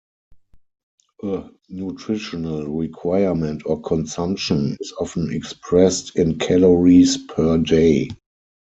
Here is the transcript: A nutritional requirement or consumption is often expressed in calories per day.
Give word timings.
A 1.21 1.47
nutritional 1.69 2.65
requirement 2.65 3.61
or 3.67 3.79
consumption 3.83 4.75
is 4.79 4.91
often 4.99 5.31
expressed 5.31 6.15
in 6.15 6.39
calories 6.39 7.17
per 7.17 7.59
day. 7.59 8.09